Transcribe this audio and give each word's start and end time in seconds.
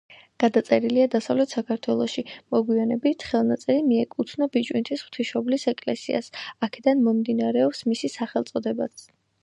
გადაწერილია 0.43 1.09
დასავლეთ 1.15 1.51
საქართველოში; 1.57 2.23
მოგვიანებით 2.55 3.25
ხელნაწერი 3.33 3.85
მიეკუთვნა 3.91 4.49
ბიჭვინთის 4.57 5.05
ღვთისმშობლის 5.07 5.69
ეკლესიას, 5.75 6.33
აქედან 6.69 7.07
მომდინარეობს 7.11 7.89
მისი 7.93 8.15
სახელწოდებაც. 8.19 9.11